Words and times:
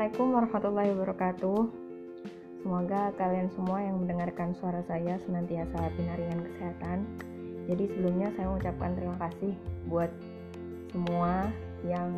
Assalamualaikum 0.00 0.32
warahmatullahi 0.32 0.90
wabarakatuh. 0.96 1.60
Semoga 2.64 3.12
kalian 3.20 3.52
semua 3.52 3.84
yang 3.84 4.00
mendengarkan 4.00 4.56
suara 4.56 4.80
saya 4.88 5.20
senantiasa 5.28 5.76
binaringan 5.92 6.40
kesehatan. 6.40 7.04
Jadi 7.68 7.84
sebelumnya 7.84 8.32
saya 8.32 8.48
mengucapkan 8.48 8.96
terima 8.96 9.16
kasih 9.20 9.52
buat 9.92 10.08
semua 10.88 11.52
yang 11.84 12.08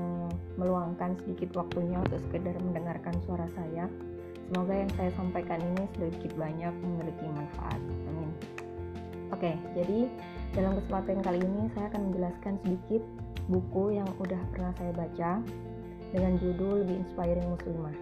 meluangkan 0.54 1.18
sedikit 1.26 1.58
waktunya 1.58 1.98
untuk 1.98 2.22
sekedar 2.30 2.54
mendengarkan 2.62 3.18
suara 3.26 3.50
saya. 3.50 3.90
Semoga 4.46 4.78
yang 4.78 4.90
saya 4.94 5.10
sampaikan 5.18 5.58
ini 5.58 5.82
sedikit 5.98 6.38
banyak 6.38 6.70
memiliki 6.86 7.26
manfaat. 7.34 7.82
Amin. 7.82 8.30
Oke, 9.34 9.58
jadi 9.74 10.06
dalam 10.54 10.78
kesempatan 10.78 11.18
kali 11.18 11.42
ini 11.42 11.66
saya 11.74 11.90
akan 11.90 12.14
menjelaskan 12.14 12.54
sedikit 12.62 13.02
buku 13.50 13.98
yang 13.98 14.06
udah 14.22 14.38
pernah 14.54 14.70
saya 14.78 14.94
baca 14.94 15.42
dengan 16.12 16.38
judul 16.38 16.84
The 16.84 16.94
Inspiring 17.00 17.48
Muslimah. 17.48 17.96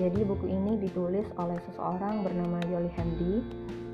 Jadi 0.00 0.20
buku 0.24 0.46
ini 0.48 0.80
ditulis 0.80 1.26
oleh 1.36 1.58
seseorang 1.70 2.24
bernama 2.24 2.58
Yoli 2.72 2.90
Hamdi. 2.96 3.44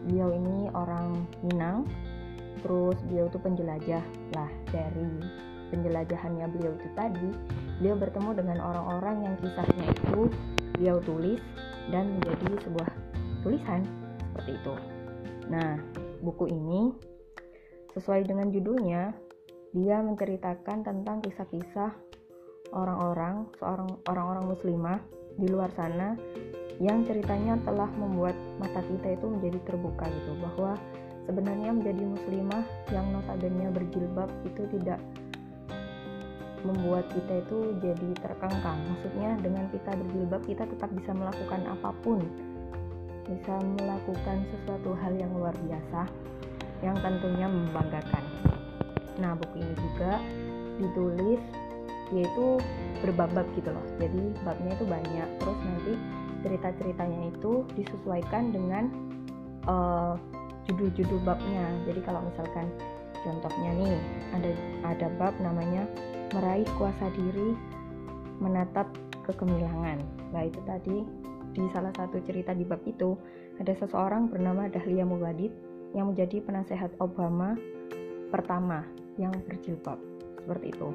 Beliau 0.08 0.30
ini 0.32 0.70
orang 0.72 1.26
Minang. 1.42 1.84
Terus 2.62 2.96
beliau 3.04 3.28
itu 3.28 3.38
penjelajah 3.42 4.04
lah 4.32 4.50
dari 4.72 5.10
penjelajahannya 5.74 6.46
beliau 6.54 6.72
itu 6.78 6.88
tadi 6.94 7.30
beliau 7.82 7.98
bertemu 7.98 8.30
dengan 8.38 8.58
orang-orang 8.62 9.16
yang 9.26 9.34
kisahnya 9.42 9.84
itu 9.90 10.30
beliau 10.78 10.96
tulis 11.02 11.42
dan 11.90 12.14
menjadi 12.16 12.62
sebuah 12.62 12.88
tulisan 13.42 13.82
seperti 14.30 14.50
itu. 14.54 14.74
Nah, 15.50 15.76
buku 16.22 16.48
ini 16.48 16.94
sesuai 17.92 18.24
dengan 18.24 18.48
judulnya 18.54 19.12
dia 19.74 19.98
menceritakan 20.00 20.86
tentang 20.86 21.18
kisah-kisah 21.20 21.92
orang-orang 22.74 23.46
seorang 23.56 23.88
orang-orang 24.10 24.44
muslimah 24.50 24.98
di 25.38 25.46
luar 25.46 25.70
sana 25.78 26.18
yang 26.82 27.06
ceritanya 27.06 27.54
telah 27.62 27.86
membuat 27.94 28.34
mata 28.58 28.82
kita 28.82 29.14
itu 29.14 29.26
menjadi 29.30 29.58
terbuka 29.70 30.10
gitu 30.10 30.32
bahwa 30.42 30.74
sebenarnya 31.24 31.70
menjadi 31.70 32.02
muslimah 32.02 32.64
yang 32.90 33.06
notabene 33.14 33.70
berjilbab 33.70 34.28
itu 34.42 34.62
tidak 34.74 34.98
membuat 36.64 37.04
kita 37.12 37.44
itu 37.44 37.76
jadi 37.78 38.08
terkengkang 38.24 38.80
maksudnya 38.88 39.36
dengan 39.38 39.68
kita 39.68 39.92
berjilbab 39.94 40.42
kita 40.48 40.64
tetap 40.64 40.90
bisa 40.96 41.12
melakukan 41.12 41.60
apa 41.68 41.90
pun. 42.02 42.20
Bisa 43.24 43.56
melakukan 43.80 44.44
sesuatu 44.52 44.92
hal 45.00 45.16
yang 45.16 45.32
luar 45.32 45.56
biasa 45.64 46.08
yang 46.84 46.96
tentunya 47.00 47.48
membanggakan. 47.48 48.24
Nah 49.16 49.32
buku 49.36 49.64
ini 49.64 49.74
juga 49.80 50.20
ditulis 50.80 51.40
yaitu 52.12 52.60
berbab-bab 53.00 53.46
gitu 53.56 53.70
loh. 53.72 53.86
Jadi 53.96 54.34
babnya 54.44 54.72
itu 54.76 54.84
banyak. 54.84 55.28
Terus 55.40 55.58
nanti 55.64 55.92
cerita-ceritanya 56.44 57.20
itu 57.32 57.64
disesuaikan 57.78 58.52
dengan 58.52 58.84
uh, 59.64 60.18
judul-judul 60.68 61.20
babnya. 61.24 61.64
Jadi 61.88 62.00
kalau 62.04 62.20
misalkan 62.24 62.68
contohnya 63.24 63.70
nih 63.80 63.96
ada 64.36 64.50
ada 64.84 65.06
bab 65.16 65.34
namanya 65.40 65.88
meraih 66.36 66.68
kuasa 66.76 67.08
diri 67.16 67.56
menatap 68.38 68.86
kekemilangan 69.24 69.98
nah 70.36 70.44
itu 70.44 70.60
tadi 70.68 71.00
di 71.56 71.64
salah 71.72 71.94
satu 71.96 72.20
cerita 72.20 72.52
di 72.52 72.66
bab 72.66 72.82
itu 72.84 73.16
ada 73.62 73.72
seseorang 73.78 74.28
bernama 74.28 74.66
Dahlia 74.68 75.06
Mugadid 75.06 75.54
yang 75.94 76.10
menjadi 76.10 76.42
penasehat 76.42 76.90
Obama 76.98 77.54
pertama 78.34 78.82
yang 79.14 79.30
berjilbab. 79.46 79.94
Seperti 80.42 80.74
itu 80.74 80.88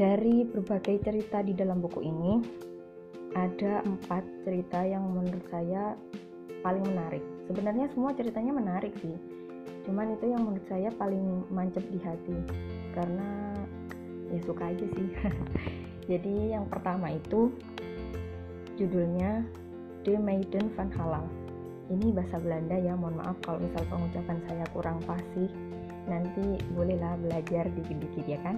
dari 0.00 0.48
berbagai 0.48 1.04
cerita 1.04 1.44
di 1.44 1.52
dalam 1.52 1.84
buku 1.84 2.00
ini, 2.00 2.40
ada 3.36 3.84
empat 3.84 4.24
cerita 4.48 4.80
yang 4.80 5.04
menurut 5.12 5.44
saya 5.52 5.92
paling 6.64 6.80
menarik. 6.88 7.20
Sebenarnya 7.44 7.92
semua 7.92 8.16
ceritanya 8.16 8.56
menarik 8.56 8.96
sih, 9.04 9.12
cuman 9.84 10.16
itu 10.16 10.32
yang 10.32 10.40
menurut 10.40 10.64
saya 10.72 10.88
paling 10.96 11.44
mancep 11.52 11.84
di 11.92 12.00
hati 12.00 12.32
karena 12.96 13.52
ya 14.32 14.40
suka 14.48 14.72
aja 14.72 14.86
sih. 14.88 15.08
Jadi 16.16 16.56
yang 16.56 16.64
pertama 16.72 17.12
itu 17.12 17.52
judulnya 18.80 19.44
The 20.08 20.16
Maiden 20.16 20.72
van 20.80 20.88
Halal. 20.96 21.28
Ini 21.92 22.16
bahasa 22.16 22.40
Belanda 22.40 22.80
ya, 22.80 22.96
mohon 22.96 23.20
maaf 23.20 23.36
kalau 23.44 23.60
misal 23.60 23.84
pengucapan 23.92 24.40
saya 24.48 24.64
kurang 24.72 24.96
fasih. 25.04 25.52
Nanti 26.08 26.56
bolehlah 26.72 27.20
belajar 27.20 27.68
dikit-dikit 27.68 28.24
ya 28.24 28.40
kan. 28.40 28.56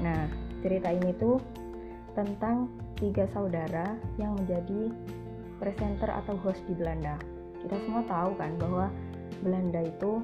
Nah, 0.00 0.26
cerita 0.62 0.88
ini 0.94 1.10
tuh 1.18 1.42
tentang 2.16 2.70
tiga 2.96 3.26
saudara 3.34 3.98
yang 4.16 4.38
menjadi 4.38 4.94
presenter 5.58 6.10
atau 6.10 6.38
host 6.40 6.62
di 6.70 6.74
Belanda. 6.78 7.18
Kita 7.62 7.76
semua 7.86 8.02
tahu 8.06 8.34
kan 8.38 8.54
bahwa 8.58 8.86
Belanda 9.42 9.82
itu 9.82 10.22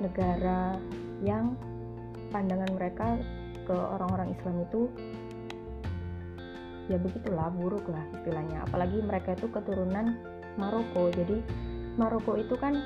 negara 0.00 0.76
yang 1.20 1.56
pandangan 2.32 2.70
mereka 2.76 3.20
ke 3.68 3.76
orang-orang 3.76 4.32
Islam 4.32 4.56
itu 4.64 4.88
ya 6.90 6.98
begitulah 6.98 7.54
buruk 7.54 7.86
lah 7.86 8.02
istilahnya 8.18 8.66
apalagi 8.66 8.98
mereka 8.98 9.38
itu 9.38 9.46
keturunan 9.52 10.18
Maroko 10.58 11.12
jadi 11.14 11.38
Maroko 11.94 12.34
itu 12.34 12.58
kan 12.58 12.82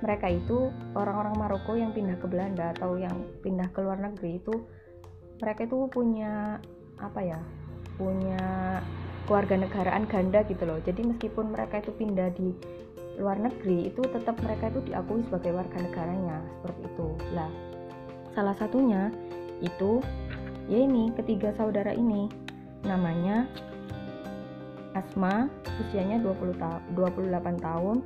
mereka 0.00 0.30
itu 0.30 0.72
orang-orang 0.94 1.34
Maroko 1.36 1.76
yang 1.76 1.92
pindah 1.92 2.16
ke 2.16 2.26
Belanda 2.30 2.72
atau 2.72 2.96
yang 2.96 3.12
pindah 3.44 3.68
ke 3.74 3.84
luar 3.84 4.00
negeri 4.00 4.40
itu 4.40 4.54
mereka 5.38 5.66
itu 5.66 5.86
punya 5.90 6.58
apa 6.98 7.20
ya 7.22 7.40
punya 7.98 8.42
keluarga 9.26 9.60
negaraan 9.60 10.08
ganda 10.08 10.42
gitu 10.46 10.64
loh. 10.64 10.78
Jadi 10.82 11.04
meskipun 11.04 11.52
mereka 11.52 11.82
itu 11.82 11.92
pindah 11.94 12.30
di 12.34 12.54
luar 13.18 13.36
negeri 13.36 13.90
itu 13.90 14.00
tetap 14.14 14.38
mereka 14.40 14.70
itu 14.70 14.80
diakui 14.88 15.26
sebagai 15.26 15.52
warga 15.58 15.78
negaranya 15.82 16.38
seperti 16.58 16.80
itu. 16.86 17.08
Lah 17.34 17.50
salah 18.32 18.54
satunya 18.54 19.10
itu 19.58 19.98
ya 20.70 20.78
ini 20.78 21.10
ketiga 21.18 21.54
saudara 21.58 21.90
ini. 21.92 22.30
Namanya 22.86 23.50
Asma 24.94 25.50
usianya 25.82 26.22
20 26.22 26.58
ta 26.58 26.78
28 26.94 27.58
tahun 27.58 27.96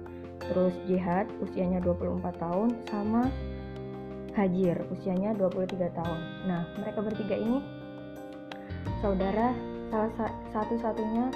terus 0.42 0.74
Jihad 0.90 1.30
usianya 1.38 1.78
24 1.84 2.42
tahun 2.42 2.68
sama 2.90 3.30
Hajir, 4.32 4.80
usianya 4.88 5.36
23 5.36 5.92
tahun. 5.92 6.20
Nah, 6.48 6.64
mereka 6.80 7.04
bertiga 7.04 7.36
ini 7.36 7.60
saudara 9.04 9.52
salah 9.92 10.08
satu-satunya 10.56 11.28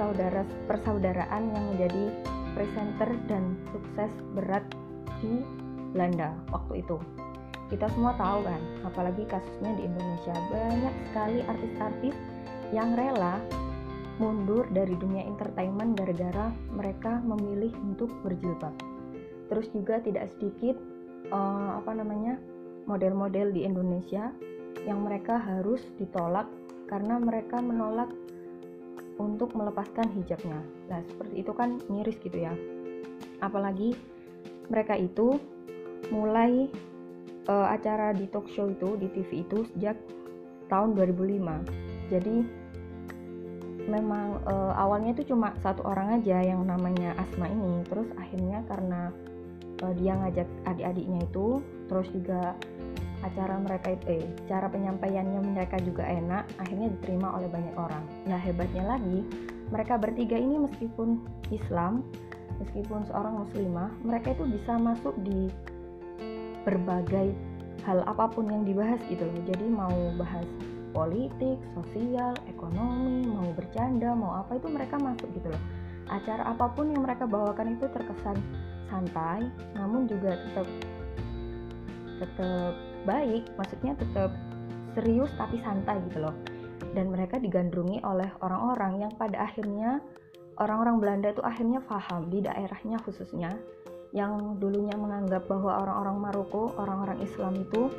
saudara 0.00 0.40
persaudaraan 0.64 1.52
yang 1.52 1.64
menjadi 1.74 2.04
presenter 2.56 3.10
dan 3.28 3.58
sukses 3.74 4.12
berat 4.32 4.64
di 5.20 5.44
Belanda 5.92 6.32
waktu 6.48 6.80
itu. 6.80 6.96
Kita 7.68 7.84
semua 7.92 8.16
tahu 8.16 8.40
kan, 8.48 8.62
apalagi 8.88 9.28
kasusnya 9.28 9.76
di 9.76 9.84
Indonesia 9.84 10.32
banyak 10.48 10.94
sekali 11.12 11.44
artis-artis 11.44 12.16
yang 12.72 12.96
rela 12.96 13.36
mundur 14.16 14.64
dari 14.72 14.96
dunia 14.96 15.28
entertainment 15.28 15.92
gara-gara 15.92 16.48
mereka 16.72 17.20
memilih 17.20 17.70
untuk 17.84 18.08
berjilbab. 18.24 18.72
Terus 19.52 19.68
juga 19.76 20.00
tidak 20.00 20.32
sedikit 20.36 20.74
uh, 21.32 21.80
apa 21.80 21.92
namanya 21.92 22.36
model-model 22.88 23.52
di 23.52 23.68
Indonesia 23.68 24.32
yang 24.88 25.04
mereka 25.04 25.36
harus 25.36 25.84
ditolak 26.00 26.48
karena 26.88 27.20
mereka 27.20 27.60
menolak 27.60 28.08
untuk 29.20 29.52
melepaskan 29.52 30.08
hijabnya. 30.14 30.62
Nah, 30.88 31.02
seperti 31.04 31.44
itu 31.44 31.52
kan 31.52 31.76
miris 31.90 32.16
gitu 32.22 32.38
ya. 32.38 32.54
Apalagi 33.42 33.92
mereka 34.70 34.94
itu 34.96 35.36
mulai 36.08 36.70
uh, 37.50 37.68
acara 37.68 38.14
di 38.14 38.30
talk 38.30 38.46
show 38.54 38.70
itu 38.70 38.96
di 38.96 39.10
TV 39.12 39.44
itu 39.44 39.66
sejak 39.74 39.98
tahun 40.70 40.96
2005. 40.96 42.08
Jadi 42.08 42.36
memang 43.88 44.44
uh, 44.44 44.72
awalnya 44.76 45.16
itu 45.16 45.32
cuma 45.34 45.56
satu 45.64 45.80
orang 45.84 46.20
aja 46.20 46.40
yang 46.40 46.64
namanya 46.64 47.12
Asma 47.18 47.50
ini. 47.50 47.84
Terus 47.88 48.08
akhirnya 48.16 48.62
karena 48.68 49.12
uh, 49.82 49.92
dia 49.96 50.12
ngajak 50.16 50.48
adik-adiknya 50.66 51.24
itu 51.24 51.62
terus 51.88 52.08
juga 52.12 52.54
acara 53.26 53.58
mereka 53.58 53.98
itu 53.98 54.22
eh 54.22 54.26
cara 54.46 54.70
penyampaiannya 54.70 55.40
mereka 55.42 55.76
juga 55.82 56.06
enak 56.06 56.46
akhirnya 56.62 56.94
diterima 56.94 57.34
oleh 57.34 57.50
banyak 57.50 57.74
orang 57.74 58.04
nah 58.30 58.38
hebatnya 58.38 58.84
lagi 58.86 59.26
mereka 59.74 59.98
bertiga 59.98 60.38
ini 60.38 60.54
meskipun 60.62 61.18
Islam 61.50 62.06
meskipun 62.62 63.02
seorang 63.10 63.42
muslimah 63.42 63.90
mereka 64.06 64.38
itu 64.38 64.46
bisa 64.46 64.78
masuk 64.78 65.14
di 65.26 65.50
berbagai 66.62 67.34
hal 67.82 68.06
apa 68.06 68.30
pun 68.30 68.46
yang 68.50 68.62
dibahas 68.62 69.02
gitu 69.10 69.26
loh 69.26 69.38
jadi 69.50 69.66
mau 69.66 69.96
bahas 70.14 70.46
politik, 70.92 71.60
sosial, 71.76 72.34
ekonomi, 72.48 73.28
mau 73.28 73.46
bercanda, 73.54 74.16
mau 74.16 74.40
apa 74.40 74.56
itu 74.56 74.66
mereka 74.66 74.96
masuk 74.98 75.28
gitu 75.36 75.52
loh. 75.52 75.62
Acara 76.08 76.48
apa 76.48 76.72
pun 76.72 76.90
yang 76.90 77.04
mereka 77.04 77.28
bawakan 77.28 77.76
itu 77.76 77.86
terkesan 77.92 78.40
santai 78.88 79.46
namun 79.76 80.08
juga 80.10 80.36
tetap 80.36 80.66
tetap 82.18 82.74
baik 83.06 83.46
maksudnya 83.54 83.94
tetap 83.94 84.34
serius 84.98 85.30
tapi 85.38 85.62
santai 85.62 86.02
gitu 86.10 86.26
loh. 86.26 86.34
Dan 86.96 87.12
mereka 87.12 87.38
digandrungi 87.38 88.02
oleh 88.02 88.26
orang-orang 88.42 89.06
yang 89.06 89.12
pada 89.14 89.46
akhirnya 89.46 90.02
orang-orang 90.58 90.98
Belanda 90.98 91.28
itu 91.30 91.42
akhirnya 91.44 91.78
paham 91.86 92.26
di 92.32 92.42
daerahnya 92.42 92.98
khususnya 93.06 93.54
yang 94.10 94.56
dulunya 94.56 94.96
menganggap 94.96 95.44
bahwa 95.46 95.84
orang-orang 95.84 96.16
Maroko, 96.18 96.72
orang-orang 96.80 97.20
Islam 97.20 97.60
itu 97.60 97.92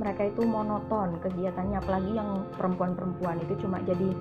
mereka 0.00 0.28
itu 0.28 0.44
monoton 0.44 1.20
kegiatannya 1.20 1.76
apalagi 1.76 2.12
yang 2.16 2.44
perempuan-perempuan 2.56 3.36
itu 3.44 3.54
cuma 3.64 3.80
jadi 3.84 4.16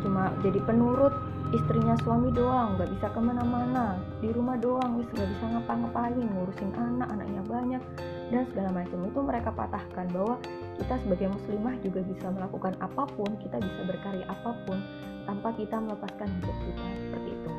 cuma 0.00 0.32
jadi 0.40 0.60
penurut 0.64 1.12
istrinya 1.48 1.96
suami 2.04 2.28
doang 2.28 2.76
nggak 2.76 2.90
bisa 2.92 3.06
ke 3.08 3.20
mana-mana. 3.20 3.96
Di 4.20 4.28
rumah 4.36 4.60
doang 4.60 5.00
wis 5.00 5.08
nggak 5.16 5.28
bisa 5.32 5.44
ngapa-ngapain 5.56 6.20
ngurusin 6.20 6.72
anak 6.76 7.08
anaknya 7.08 7.42
banyak 7.48 7.82
dan 8.28 8.42
segala 8.52 8.70
macam. 8.84 8.98
Itu 9.08 9.20
mereka 9.24 9.50
patahkan 9.56 10.06
bahwa 10.12 10.36
kita 10.76 10.94
sebagai 11.00 11.28
muslimah 11.32 11.74
juga 11.80 12.00
bisa 12.04 12.26
melakukan 12.28 12.76
apa 12.84 13.04
pun 13.16 13.30
kita 13.40 13.56
bisa 13.56 13.80
berkarya 13.88 14.24
apa 14.28 14.50
pun 14.68 14.78
tanpa 15.24 15.48
kita 15.56 15.76
melepaskan 15.80 16.28
hidup 16.28 16.56
kita. 16.68 16.84
Seperti 17.08 17.30
itu. 17.32 17.50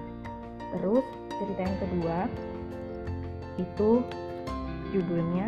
Terus 0.69 1.05
cerita 1.41 1.61
yang 1.65 1.77
kedua 1.81 2.17
itu 3.57 3.89
judulnya 4.93 5.47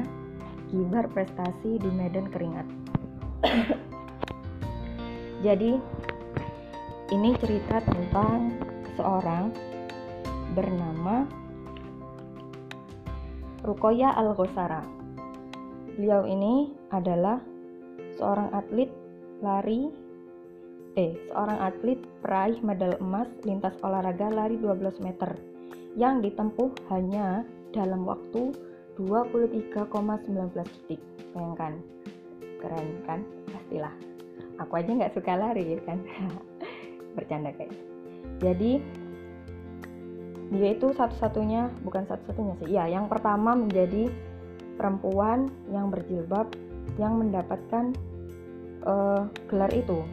kibar 0.74 1.06
prestasi 1.14 1.78
di 1.78 1.90
medan 1.94 2.26
keringat. 2.34 2.66
Jadi 5.46 5.78
ini 7.12 7.36
cerita 7.44 7.84
tentang 7.84 8.56
seorang 8.96 9.52
bernama 10.56 11.28
Rukoya 13.68 14.16
Al-Ghosara. 14.16 14.80
Beliau 16.00 16.24
ini 16.24 16.72
adalah 16.96 17.44
seorang 18.16 18.56
atlet 18.56 18.88
lari 19.44 19.92
eh 20.96 21.16
seorang 21.32 21.60
atlet 21.60 22.00
peraih 22.24 22.60
medal 22.64 22.96
emas 23.04 23.28
lintas 23.44 23.76
olahraga 23.84 24.32
lari 24.32 24.56
12 24.60 25.04
meter 25.04 25.36
yang 26.00 26.24
ditempuh 26.24 26.72
hanya 26.96 27.44
dalam 27.76 28.08
waktu 28.08 28.56
23,19 28.96 30.56
detik. 30.56 31.00
Bayangkan, 31.36 31.76
keren 32.64 32.88
kan? 33.04 33.20
Pastilah. 33.52 33.96
Aku 34.64 34.80
aja 34.80 34.92
nggak 34.96 35.16
suka 35.16 35.36
lari 35.36 35.76
kan. 35.84 36.00
bercanda 37.16 37.52
kayak 37.56 37.74
jadi 38.42 38.82
dia 40.52 40.76
itu 40.76 40.92
satu-satunya 40.92 41.72
bukan 41.86 42.04
satu-satunya 42.10 42.54
sih. 42.60 42.70
Ya 42.76 42.84
yang 42.90 43.08
pertama 43.08 43.56
menjadi 43.56 44.12
perempuan 44.76 45.48
yang 45.72 45.88
berjilbab 45.88 46.52
yang 47.00 47.16
mendapatkan 47.22 47.96
uh, 48.84 49.32
gelar 49.48 49.72
itu. 49.72 50.04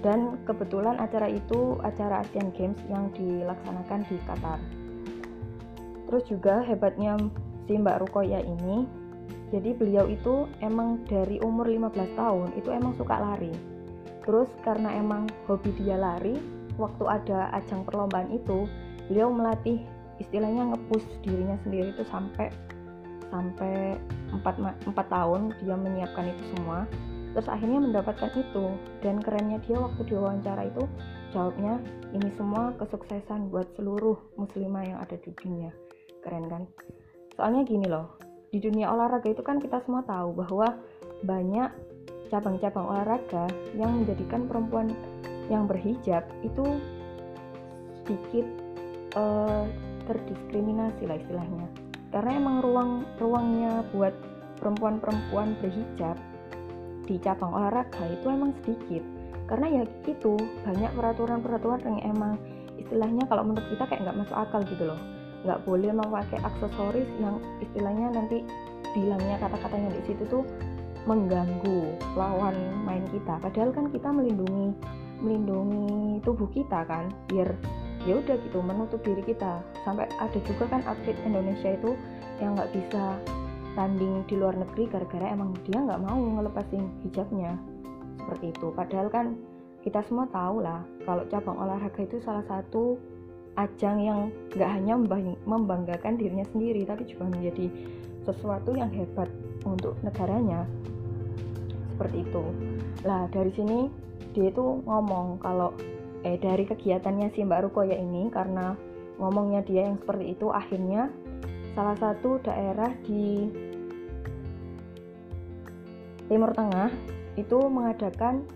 Dan 0.00 0.40
kebetulan 0.48 0.98
acara 0.98 1.30
itu 1.30 1.78
acara 1.84 2.26
Asian 2.26 2.50
Games 2.56 2.80
yang 2.90 3.12
dilaksanakan 3.14 4.02
di 4.08 4.16
Qatar. 4.24 4.58
Terus 6.10 6.24
juga 6.26 6.64
hebatnya 6.64 7.20
si 7.68 7.76
Mbak 7.76 8.08
Rukoya 8.08 8.40
ini. 8.40 8.88
Jadi 9.52 9.76
beliau 9.76 10.08
itu 10.08 10.48
emang 10.64 11.04
dari 11.04 11.36
umur 11.44 11.68
15 11.68 11.92
tahun 12.16 12.48
itu 12.56 12.72
emang 12.72 12.96
suka 12.96 13.20
lari 13.20 13.71
terus 14.22 14.48
karena 14.62 14.94
emang 14.98 15.26
hobi 15.50 15.74
dia 15.78 15.98
lari 15.98 16.38
waktu 16.80 17.04
ada 17.04 17.52
ajang 17.58 17.84
perlombaan 17.84 18.32
itu 18.32 18.64
beliau 19.10 19.28
melatih 19.28 19.82
istilahnya 20.22 20.72
ngepush 20.72 21.04
dirinya 21.26 21.58
sendiri 21.66 21.92
itu 21.92 22.04
sampai 22.08 22.48
sampai 23.32 23.96
4, 24.28 24.92
4 24.92 24.92
tahun 24.92 25.56
dia 25.64 25.74
menyiapkan 25.74 26.28
itu 26.28 26.42
semua. 26.52 26.84
Terus 27.32 27.48
akhirnya 27.48 27.80
mendapatkan 27.80 28.28
itu. 28.36 28.76
Dan 29.00 29.24
kerennya 29.24 29.56
dia 29.64 29.80
waktu 29.80 30.04
diwawancara 30.04 30.68
itu 30.68 30.84
jawabnya 31.32 31.80
ini 32.12 32.28
semua 32.36 32.76
kesuksesan 32.76 33.48
buat 33.48 33.72
seluruh 33.72 34.20
muslimah 34.36 34.84
yang 34.84 34.98
ada 35.00 35.16
di 35.16 35.32
dunia. 35.40 35.72
Keren 36.20 36.44
kan? 36.52 36.68
Soalnya 37.32 37.64
gini 37.64 37.88
loh 37.88 38.20
di 38.52 38.60
dunia 38.60 38.92
olahraga 38.92 39.32
itu 39.32 39.40
kan 39.40 39.56
kita 39.56 39.80
semua 39.80 40.04
tahu 40.04 40.36
bahwa 40.36 40.76
banyak 41.24 41.72
cabang-cabang 42.32 42.88
olahraga 42.88 43.44
yang 43.76 44.00
menjadikan 44.00 44.48
perempuan 44.48 44.88
yang 45.52 45.68
berhijab 45.68 46.24
itu 46.40 46.64
sedikit 48.02 48.48
uh, 49.20 49.68
terdiskriminasi 50.08 51.04
lah 51.04 51.20
istilahnya. 51.20 51.68
Karena 52.08 52.30
emang 52.40 52.56
ruang 52.64 52.90
ruangnya 53.20 53.84
buat 53.92 54.16
perempuan-perempuan 54.64 55.60
berhijab 55.60 56.16
di 57.04 57.20
cabang 57.20 57.52
olahraga 57.52 58.08
itu 58.08 58.26
emang 58.32 58.56
sedikit. 58.64 59.04
Karena 59.52 59.68
ya 59.68 59.82
itu 60.08 60.32
banyak 60.64 60.90
peraturan-peraturan 60.96 61.84
yang 61.84 62.16
emang 62.16 62.40
istilahnya 62.80 63.28
kalau 63.28 63.44
menurut 63.44 63.68
kita 63.68 63.84
kayak 63.84 64.08
nggak 64.08 64.18
masuk 64.24 64.36
akal 64.40 64.60
gitu 64.64 64.88
loh. 64.88 65.00
Nggak 65.44 65.60
boleh 65.68 65.90
memakai 65.92 66.38
aksesoris 66.40 67.10
yang 67.20 67.36
istilahnya 67.60 68.08
nanti 68.16 68.40
bilangnya 68.96 69.36
kata-katanya 69.40 69.92
di 69.92 70.02
situ 70.08 70.24
tuh 70.28 70.44
mengganggu 71.04 71.98
lawan 72.14 72.54
main 72.86 73.04
kita. 73.10 73.38
Padahal 73.42 73.70
kan 73.74 73.90
kita 73.90 74.08
melindungi 74.10 74.74
melindungi 75.22 76.18
tubuh 76.26 76.50
kita 76.50 76.82
kan 76.82 77.10
biar 77.30 77.54
ya 78.02 78.18
udah 78.18 78.36
gitu 78.42 78.58
menutup 78.62 79.00
diri 79.06 79.22
kita. 79.22 79.62
Sampai 79.86 80.10
ada 80.18 80.38
juga 80.42 80.66
kan 80.70 80.82
atlet 80.86 81.18
Indonesia 81.22 81.74
itu 81.74 81.94
yang 82.42 82.58
nggak 82.58 82.74
bisa 82.74 83.18
tanding 83.72 84.26
di 84.28 84.34
luar 84.36 84.54
negeri 84.58 84.90
gara-gara 84.90 85.32
emang 85.32 85.54
dia 85.64 85.78
nggak 85.78 86.02
mau 86.02 86.18
ngelepasin 86.18 86.84
hijabnya. 87.06 87.54
Seperti 88.18 88.54
itu. 88.54 88.66
Padahal 88.74 89.08
kan 89.10 89.26
kita 89.82 90.02
semua 90.06 90.30
tahu 90.30 90.62
lah 90.62 90.86
kalau 91.02 91.26
cabang 91.26 91.58
olahraga 91.58 92.06
itu 92.06 92.22
salah 92.22 92.46
satu 92.46 92.98
ajang 93.58 93.98
yang 94.00 94.20
nggak 94.54 94.70
hanya 94.70 94.96
membanggakan 95.44 96.16
dirinya 96.16 96.46
sendiri 96.48 96.88
tapi 96.88 97.04
juga 97.04 97.28
menjadi 97.28 97.68
sesuatu 98.26 98.74
yang 98.74 98.90
hebat 98.90 99.28
untuk 99.66 99.98
negaranya. 100.02 100.66
Seperti 101.94 102.26
itu. 102.26 102.44
Lah 103.06 103.26
dari 103.30 103.52
sini 103.54 103.90
dia 104.32 104.48
itu 104.48 104.80
ngomong 104.86 105.38
kalau 105.42 105.76
eh 106.22 106.38
dari 106.38 106.64
kegiatannya 106.64 107.34
si 107.34 107.42
Mbak 107.42 107.70
Rukoya 107.70 107.98
ini 107.98 108.30
karena 108.30 108.78
ngomongnya 109.18 109.60
dia 109.66 109.90
yang 109.90 109.98
seperti 110.00 110.34
itu 110.34 110.48
akhirnya 110.48 111.10
salah 111.74 111.96
satu 111.98 112.40
daerah 112.42 112.90
di 113.04 113.50
Timur 116.30 116.54
Tengah 116.56 116.88
itu 117.36 117.58
mengadakan 117.68 118.46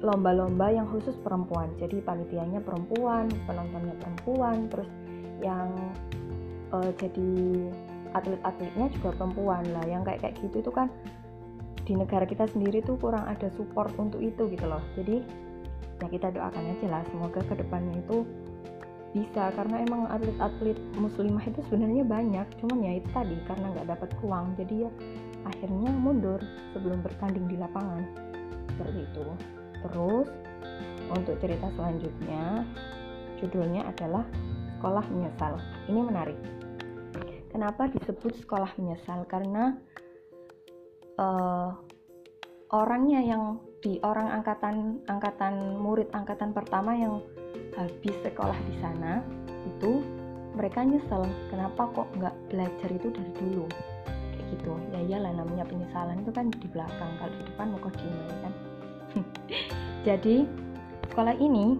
lomba-lomba 0.00 0.72
yang 0.72 0.88
khusus 0.88 1.14
perempuan. 1.20 1.68
Jadi 1.76 2.00
panitianya 2.00 2.64
perempuan 2.64 3.28
penontonnya 3.44 3.94
perempuan 4.00 4.66
terus 4.72 4.88
yang 5.44 5.70
uh, 6.72 6.90
jadi 6.96 7.32
atlet-atletnya 8.14 8.90
juga 8.98 9.14
perempuan. 9.16 9.64
Lah 9.70 9.84
yang 9.86 10.02
kayak 10.02 10.24
kayak 10.24 10.36
gitu 10.42 10.62
itu 10.62 10.72
kan 10.72 10.88
di 11.84 11.98
negara 11.98 12.22
kita 12.22 12.46
sendiri 12.46 12.84
tuh 12.86 12.94
kurang 13.00 13.26
ada 13.26 13.50
support 13.54 13.90
untuk 13.98 14.22
itu 14.22 14.46
gitu 14.50 14.66
loh. 14.66 14.82
Jadi 14.94 15.22
ya 16.00 16.06
kita 16.08 16.32
doakan 16.32 16.64
aja 16.76 16.86
lah 16.88 17.02
semoga 17.10 17.40
ke 17.44 17.54
depannya 17.58 17.98
itu 18.00 18.24
bisa. 19.10 19.50
Karena 19.54 19.82
emang 19.82 20.06
atlet-atlet 20.10 20.78
muslimah 20.98 21.44
itu 21.46 21.60
sebenarnya 21.66 22.04
banyak. 22.06 22.46
Cuman 22.62 22.78
ya 22.82 22.92
itu 22.98 23.08
tadi 23.10 23.36
karena 23.46 23.66
nggak 23.74 23.88
dapat 23.96 24.10
uang 24.22 24.46
jadi 24.58 24.86
ya 24.86 24.90
akhirnya 25.40 25.90
mundur 25.96 26.40
sebelum 26.76 27.00
bertanding 27.00 27.46
di 27.48 27.56
lapangan. 27.58 28.04
Seperti 28.76 28.98
itu. 29.06 29.24
Terus 29.80 30.28
untuk 31.10 31.34
cerita 31.42 31.66
selanjutnya 31.74 32.62
judulnya 33.42 33.82
adalah 33.88 34.22
sekolah 34.78 35.04
menyesal. 35.10 35.58
Ini 35.90 36.00
menarik 36.06 36.38
kenapa 37.50 37.90
disebut 37.90 38.38
sekolah 38.46 38.70
menyesal? 38.78 39.26
Karena 39.26 39.74
uh, 41.18 41.74
orangnya 42.70 43.20
yang 43.20 43.58
di 43.82 43.98
orang 44.06 44.30
angkatan 44.30 45.02
angkatan 45.10 45.76
murid 45.80 46.06
angkatan 46.14 46.54
pertama 46.54 46.94
yang 46.94 47.18
habis 47.74 48.14
sekolah 48.22 48.56
di 48.68 48.74
sana 48.78 49.24
itu 49.66 50.04
mereka 50.54 50.84
nyesel 50.84 51.24
kenapa 51.48 51.88
kok 51.94 52.08
nggak 52.16 52.34
belajar 52.50 52.88
itu 52.90 53.08
dari 53.10 53.32
dulu? 53.38 53.66
Kayak 54.06 54.46
gitu. 54.54 54.72
Ya 54.94 55.00
iyalah 55.06 55.32
namanya 55.34 55.64
penyesalan 55.66 56.22
itu 56.22 56.30
kan 56.30 56.46
di 56.54 56.66
belakang. 56.70 57.10
Kalau 57.18 57.32
di 57.34 57.42
depan 57.46 57.66
mau 57.74 57.90
gimana 57.90 58.34
kan? 58.46 58.52
Jadi 60.06 60.46
sekolah 61.10 61.34
ini 61.38 61.78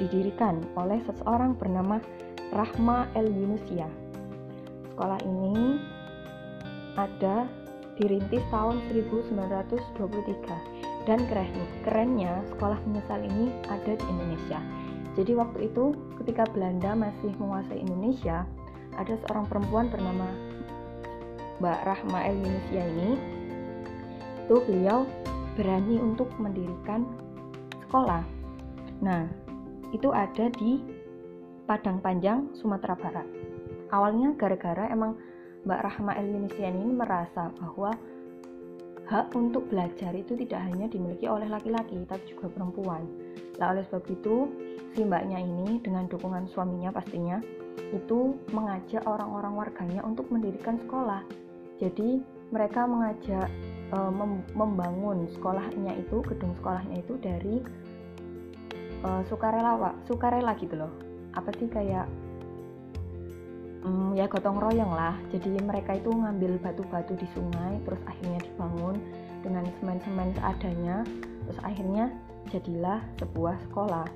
didirikan 0.00 0.64
oleh 0.80 0.98
seseorang 1.04 1.54
bernama 1.60 2.00
Rahma 2.50 3.06
El 3.14 3.28
Yunusia 3.30 3.86
sekolah 5.00 5.16
ini 5.24 5.80
ada 7.00 7.48
dirintis 7.96 8.44
tahun 8.52 8.84
1923 8.92 9.96
dan 11.08 11.24
keren, 11.24 11.48
kerennya 11.88 12.44
sekolah 12.52 12.76
menyesal 12.84 13.24
ini 13.24 13.48
ada 13.72 13.96
di 13.96 14.04
Indonesia. 14.12 14.60
Jadi 15.16 15.32
waktu 15.40 15.72
itu 15.72 15.96
ketika 16.20 16.44
Belanda 16.52 16.92
masih 16.92 17.32
menguasai 17.40 17.80
Indonesia, 17.80 18.44
ada 19.00 19.16
seorang 19.24 19.48
perempuan 19.48 19.88
bernama 19.88 20.28
Mbak 21.64 21.80
Rahma 21.88 22.20
El 22.28 22.36
Indonesia 22.44 22.82
ini. 22.84 23.10
Itu 24.44 24.60
beliau 24.68 25.08
berani 25.56 25.96
untuk 25.96 26.28
mendirikan 26.36 27.08
sekolah. 27.88 28.20
Nah, 29.00 29.24
itu 29.96 30.12
ada 30.12 30.52
di 30.60 30.76
Padang 31.64 32.04
Panjang, 32.04 32.52
Sumatera 32.52 32.92
Barat. 33.00 33.49
Awalnya 33.90 34.38
gara-gara 34.38 34.86
emang 34.90 35.18
Mbak 35.66 35.80
Rahma 35.82 36.16
El 36.16 36.32
Yunisian 36.32 36.78
ini 36.78 36.94
merasa 36.94 37.52
bahwa 37.58 37.92
hak 39.10 39.34
untuk 39.34 39.66
belajar 39.66 40.14
itu 40.14 40.38
tidak 40.38 40.62
hanya 40.70 40.86
dimiliki 40.86 41.26
oleh 41.26 41.50
laki-laki, 41.50 41.98
tapi 42.06 42.22
juga 42.30 42.46
perempuan. 42.54 43.02
Nah, 43.58 43.74
oleh 43.74 43.82
sebab 43.90 44.06
itu, 44.06 44.46
si 44.94 45.02
mbaknya 45.02 45.42
ini 45.42 45.82
dengan 45.82 46.06
dukungan 46.06 46.46
suaminya 46.46 46.94
pastinya 46.94 47.42
itu 47.90 48.38
mengajak 48.54 49.02
orang-orang 49.10 49.58
warganya 49.58 50.06
untuk 50.06 50.30
mendirikan 50.30 50.78
sekolah. 50.86 51.26
Jadi, 51.82 52.22
mereka 52.54 52.86
mengajak 52.86 53.50
e, 53.90 53.98
mem 54.14 54.46
membangun 54.54 55.26
sekolahnya 55.34 55.98
itu, 55.98 56.22
gedung 56.30 56.54
sekolahnya 56.62 57.02
itu 57.02 57.18
dari 57.18 57.56
e, 59.02 59.08
sukarela, 59.26 59.90
sukarela 60.06 60.54
gitu 60.54 60.78
loh. 60.78 60.92
Apa 61.34 61.50
sih 61.58 61.66
kayak 61.66 62.06
hmm, 63.84 64.16
ya 64.16 64.28
gotong 64.28 64.60
royong 64.60 64.92
lah. 64.92 65.16
Jadi 65.32 65.60
mereka 65.60 65.96
itu 65.96 66.12
ngambil 66.12 66.60
batu-batu 66.60 67.16
di 67.16 67.26
sungai 67.32 67.80
terus 67.84 68.00
akhirnya 68.04 68.40
dibangun 68.44 68.96
dengan 69.40 69.64
semen-semen 69.80 70.30
seadanya. 70.36 70.96
Terus 71.48 71.58
akhirnya 71.64 72.04
jadilah 72.52 73.00
sebuah 73.20 73.56
sekolah. 73.68 74.08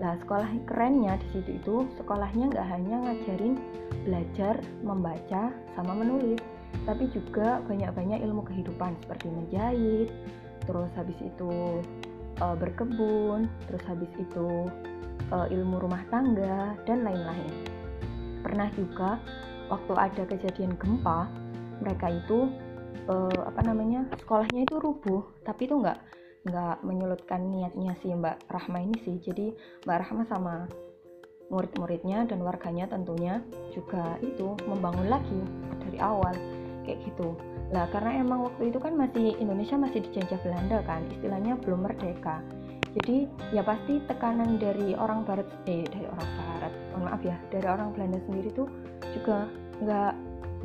Nah, 0.00 0.16
sekolah 0.24 0.48
kerennya 0.64 1.20
di 1.20 1.28
situ 1.28 1.50
itu 1.60 1.76
sekolahnya 2.00 2.48
nggak 2.56 2.68
hanya 2.72 2.96
ngajarin 3.04 3.60
belajar 4.08 4.56
membaca 4.80 5.52
sama 5.76 5.92
menulis, 5.92 6.40
tapi 6.88 7.12
juga 7.12 7.60
banyak-banyak 7.68 8.24
ilmu 8.24 8.40
kehidupan 8.48 8.96
seperti 9.04 9.28
menjahit, 9.28 10.08
terus 10.64 10.88
habis 10.96 11.20
itu 11.20 11.84
e, 12.40 12.46
berkebun, 12.56 13.44
terus 13.68 13.84
habis 13.84 14.08
itu 14.16 14.72
e, 15.28 15.36
ilmu 15.52 15.84
rumah 15.84 16.00
tangga 16.08 16.80
dan 16.88 17.04
lain-lain 17.04 17.79
pernah 18.40 18.68
juga 18.74 19.20
waktu 19.70 19.92
ada 19.94 20.22
kejadian 20.26 20.74
gempa 20.76 21.30
mereka 21.80 22.10
itu 22.12 22.50
uh, 23.08 23.40
apa 23.46 23.60
namanya 23.64 24.04
sekolahnya 24.20 24.66
itu 24.66 24.76
rubuh 24.82 25.22
tapi 25.46 25.70
itu 25.70 25.78
nggak 25.78 25.98
nggak 26.40 26.80
menyulutkan 26.80 27.52
niatnya 27.52 27.92
si 28.00 28.08
Mbak 28.12 28.48
Rahma 28.48 28.80
ini 28.80 28.96
sih. 29.04 29.20
Jadi 29.20 29.52
Mbak 29.84 29.98
Rahma 30.00 30.22
sama 30.24 30.54
murid-muridnya 31.50 32.24
dan 32.30 32.40
warganya 32.46 32.86
tentunya 32.86 33.42
juga 33.74 34.16
itu 34.22 34.54
membangun 34.64 35.10
lagi 35.10 35.40
dari 35.84 35.98
awal 36.00 36.32
kayak 36.86 37.02
gitu. 37.04 37.36
Lah 37.74 37.90
karena 37.92 38.24
emang 38.24 38.48
waktu 38.48 38.72
itu 38.72 38.78
kan 38.80 38.96
masih 38.96 39.36
Indonesia 39.36 39.76
masih 39.76 40.00
dijajah 40.08 40.40
Belanda 40.40 40.78
kan 40.88 41.04
istilahnya 41.12 41.60
belum 41.60 41.84
merdeka. 41.84 42.40
Jadi 42.96 43.28
ya 43.54 43.62
pasti 43.62 44.02
tekanan 44.08 44.58
dari 44.58 44.96
orang 44.96 45.22
barat 45.22 45.46
eh 45.68 45.86
dari 45.86 46.06
orang 46.08 46.28
barat 46.40 46.49
maaf 46.98 47.22
ya 47.22 47.38
dari 47.54 47.66
orang 47.70 47.94
Belanda 47.94 48.18
sendiri 48.26 48.50
tuh 48.50 48.66
juga 49.14 49.46
nggak 49.78 50.12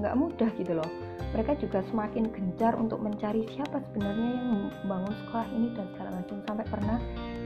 nggak 0.01 0.15
mudah 0.17 0.49
gitu 0.59 0.73
loh. 0.75 0.89
Mereka 1.35 1.59
juga 1.59 1.83
semakin 1.91 2.31
gencar 2.31 2.79
untuk 2.79 3.03
mencari 3.03 3.43
siapa 3.51 3.83
sebenarnya 3.91 4.29
yang 4.39 4.47
membangun 4.87 5.13
sekolah 5.25 5.47
ini 5.51 5.67
dan 5.75 5.85
segala 5.95 6.09
macam. 6.15 6.37
Sampai 6.47 6.65
pernah 6.67 6.97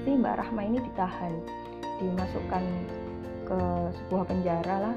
si 0.06 0.10
Mbak 0.14 0.36
Rahma 0.38 0.62
ini 0.62 0.78
ditahan 0.78 1.34
dimasukkan 2.00 2.64
ke 3.50 3.60
sebuah 3.98 4.24
penjara 4.30 4.76
lah 4.90 4.96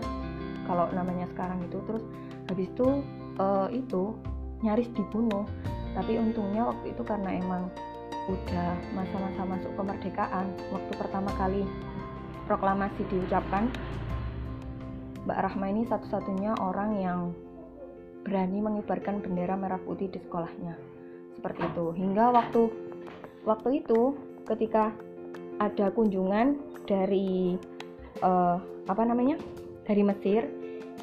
kalau 0.69 0.87
namanya 0.93 1.25
sekarang 1.33 1.65
itu. 1.65 1.81
Terus 1.89 2.05
habis 2.53 2.69
itu 2.69 2.89
uh, 3.41 3.69
itu 3.73 4.13
nyaris 4.61 4.89
dibunuh. 4.93 5.49
Tapi 5.93 6.17
untungnya 6.17 6.69
waktu 6.73 6.97
itu 6.97 7.03
karena 7.05 7.37
emang 7.37 7.69
udah 8.31 8.71
masa-masa 8.95 9.43
masuk 9.43 9.73
kemerdekaan 9.75 10.47
waktu 10.71 10.93
pertama 10.95 11.31
kali 11.35 11.67
proklamasi 12.53 13.09
diucapkan. 13.09 13.73
Mbak 15.25 15.39
Rahma 15.41 15.73
ini 15.73 15.89
satu-satunya 15.89 16.53
orang 16.61 17.01
yang 17.01 17.21
berani 18.29 18.61
mengibarkan 18.61 19.25
bendera 19.25 19.57
merah 19.57 19.81
putih 19.81 20.13
di 20.13 20.21
sekolahnya. 20.21 20.77
Seperti 21.33 21.65
itu. 21.65 21.97
Hingga 21.97 22.29
waktu 22.29 22.69
waktu 23.49 23.81
itu 23.81 24.13
ketika 24.45 24.93
ada 25.65 25.89
kunjungan 25.97 26.61
dari 26.85 27.57
uh, 28.21 28.61
apa 28.85 29.03
namanya? 29.09 29.41
Dari 29.89 30.05
Mesir. 30.05 30.45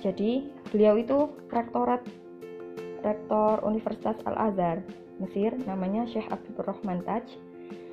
Jadi 0.06 0.46
beliau 0.70 1.02
itu 1.02 1.34
rektorat 1.50 2.06
rektor 3.02 3.66
Universitas 3.66 4.22
Al 4.30 4.54
Azhar 4.54 4.86
Mesir 5.18 5.58
namanya 5.66 6.06
Syekh 6.08 6.30
Abdul 6.30 6.62
Rahman 6.62 7.04
Taj 7.04 7.26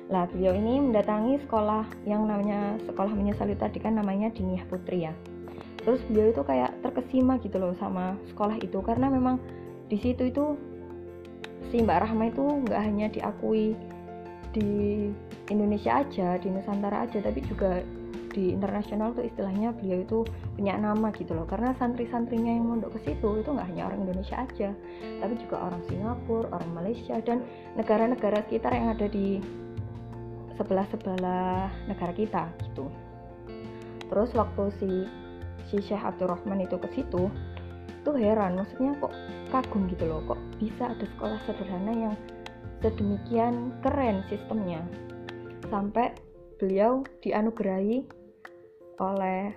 lah 0.07 0.23
beliau 0.31 0.55
ini 0.55 0.79
mendatangi 0.79 1.43
sekolah 1.43 1.83
yang 2.07 2.23
namanya 2.23 2.79
sekolah 2.87 3.11
menyesali 3.11 3.59
tadi 3.59 3.83
kan 3.83 3.99
namanya 3.99 4.31
Diniyah 4.31 4.63
Putri 4.71 5.03
ya. 5.03 5.13
Terus 5.83 5.99
beliau 6.07 6.31
itu 6.31 6.43
kayak 6.43 6.79
terkesima 6.83 7.39
gitu 7.43 7.59
loh 7.59 7.75
sama 7.75 8.15
sekolah 8.31 8.59
itu 8.63 8.79
karena 8.83 9.11
memang 9.11 9.39
di 9.91 9.99
situ 9.99 10.31
itu 10.31 10.55
si 11.71 11.83
Mbak 11.83 12.07
Rahma 12.07 12.31
itu 12.31 12.43
nggak 12.43 12.81
hanya 12.83 13.07
diakui 13.11 13.75
di 14.55 14.71
Indonesia 15.51 16.03
aja 16.03 16.39
di 16.39 16.47
Nusantara 16.51 17.03
aja 17.03 17.19
tapi 17.19 17.43
juga 17.43 17.83
di 18.31 18.53
internasional 18.53 19.17
tuh 19.17 19.25
istilahnya 19.25 19.73
beliau 19.75 20.03
itu 20.07 20.19
punya 20.55 20.79
nama 20.79 21.11
gitu 21.19 21.35
loh. 21.35 21.43
Karena 21.43 21.75
santri-santrinya 21.75 22.55
yang 22.55 22.63
mondok 22.63 22.95
ke 22.95 23.11
situ 23.11 23.43
itu 23.43 23.49
nggak 23.51 23.67
hanya 23.75 23.91
orang 23.91 24.07
Indonesia 24.07 24.39
aja 24.39 24.71
tapi 25.19 25.33
juga 25.35 25.67
orang 25.67 25.83
Singapura, 25.91 26.47
orang 26.55 26.71
Malaysia 26.71 27.19
dan 27.19 27.43
negara-negara 27.75 28.47
sekitar 28.47 28.71
yang 28.71 28.95
ada 28.95 29.11
di 29.11 29.43
sebelah-sebelah 30.57 31.69
negara 31.87 32.13
kita 32.13 32.49
gitu. 32.65 32.89
Terus 34.09 34.29
waktu 34.33 34.63
si 34.81 34.91
si 35.67 35.77
Syekh 35.83 36.01
Abdurrahman 36.01 36.63
itu 36.63 36.79
ke 36.79 36.87
situ 36.95 37.29
tuh 38.07 38.15
heran 38.15 38.55
maksudnya 38.55 38.95
kok 39.03 39.11
kagum 39.51 39.83
gitu 39.91 40.07
loh 40.07 40.23
kok 40.23 40.39
bisa 40.63 40.95
ada 40.95 41.03
sekolah 41.03 41.39
sederhana 41.43 41.91
yang 41.91 42.15
sedemikian 42.79 43.75
keren 43.83 44.23
sistemnya 44.31 44.79
sampai 45.67 46.15
beliau 46.55 47.03
dianugerahi 47.19 48.07
oleh 49.03 49.51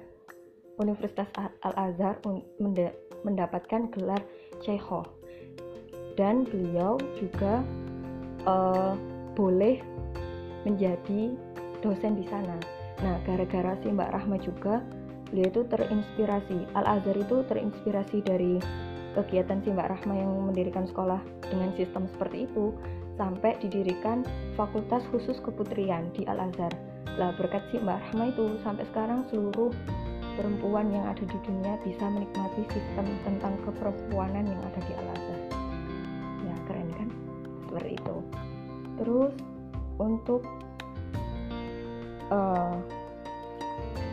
Universitas 0.83 1.31
Al-Azhar 1.63 2.19
mendapatkan 3.23 3.93
gelar 3.95 4.19
Syekho 4.67 5.07
dan 6.19 6.43
beliau 6.49 6.99
juga 7.23 7.63
uh, 8.49 8.99
boleh 9.39 9.79
menjadi 10.65 11.35
dosen 11.81 12.17
di 12.21 12.25
sana. 12.29 12.57
Nah, 13.01 13.17
gara-gara 13.25 13.77
si 13.81 13.89
Mbak 13.89 14.11
Rahma 14.13 14.37
juga 14.41 14.85
beliau 15.33 15.49
itu 15.49 15.63
terinspirasi. 15.71 16.59
Al-Azhar 16.77 17.17
itu 17.17 17.41
terinspirasi 17.49 18.19
dari 18.21 18.61
kegiatan 19.17 19.59
si 19.65 19.73
Mbak 19.73 19.89
Rahma 19.89 20.15
yang 20.15 20.33
mendirikan 20.53 20.85
sekolah 20.87 21.19
dengan 21.49 21.73
sistem 21.75 22.07
seperti 22.13 22.47
itu 22.47 22.77
sampai 23.17 23.57
didirikan 23.61 24.25
fakultas 24.57 25.05
khusus 25.11 25.41
keputrian 25.41 26.13
di 26.13 26.29
Al-Azhar. 26.29 26.73
Lah 27.17 27.33
berkat 27.37 27.65
si 27.73 27.81
Mbak 27.81 27.99
Rahma 28.11 28.25
itu 28.31 28.45
sampai 28.61 28.85
sekarang 28.93 29.25
seluruh 29.33 29.73
perempuan 30.39 30.89
yang 30.89 31.05
ada 31.05 31.21
di 31.21 31.39
dunia 31.45 31.77
bisa 31.83 32.05
menikmati 32.07 32.63
sistem 32.71 33.07
tentang 33.27 33.55
keperempuanan 33.67 34.45
yang 34.47 34.61
ada 34.61 34.81
di 34.85 34.93
Al-Azhar. 34.95 35.41
Ya 36.45 36.57
keren 36.69 36.89
kan? 36.97 37.09
Seperti 37.67 37.91
itu. 37.97 38.17
Terus 39.01 39.33
untuk 40.01 40.41
uh, 42.33 42.75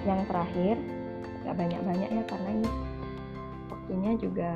yang 0.04 0.22
terakhir 0.28 0.76
gak 1.48 1.56
banyak-banyak 1.56 2.10
ya 2.12 2.24
karena 2.28 2.50
ini 2.60 2.70
waktunya 3.72 4.12
juga 4.20 4.50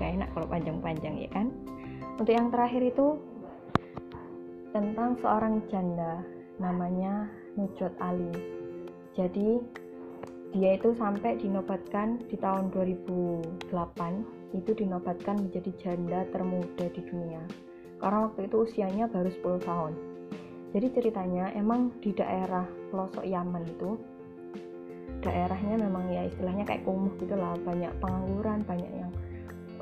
gak 0.00 0.10
enak 0.16 0.28
kalau 0.32 0.48
panjang-panjang 0.48 1.14
ya 1.20 1.30
kan? 1.36 1.52
Untuk 2.16 2.32
yang 2.32 2.48
terakhir 2.48 2.80
itu 2.80 3.20
tentang 4.72 5.20
seorang 5.20 5.60
janda 5.68 6.24
namanya 6.56 7.28
Nujot 7.60 7.92
Ali. 8.00 8.32
Jadi 9.12 9.60
dia 10.52 10.76
itu 10.76 10.92
sampai 10.96 11.36
dinobatkan 11.40 12.24
di 12.28 12.36
tahun 12.40 12.72
2008 12.72 13.72
itu 14.52 14.70
dinobatkan 14.76 15.48
menjadi 15.48 15.72
janda 15.80 16.24
termuda 16.32 16.88
di 16.92 17.02
dunia. 17.04 17.40
Karena 18.00 18.28
waktu 18.28 18.48
itu 18.48 18.56
usianya 18.68 19.08
baru 19.08 19.28
10 19.32 19.68
tahun 19.68 20.11
jadi 20.72 20.88
ceritanya 20.88 21.52
emang 21.52 21.92
di 22.00 22.16
daerah 22.16 22.64
pelosok 22.88 23.28
Yaman 23.28 23.60
itu 23.68 24.00
daerahnya 25.20 25.78
memang 25.84 26.08
ya 26.08 26.26
istilahnya 26.26 26.64
kayak 26.64 26.82
kumuh 26.88 27.12
gitu 27.20 27.36
lah. 27.36 27.52
Banyak 27.60 27.92
pengangguran 28.00 28.64
banyak 28.64 28.90
yang 28.90 29.12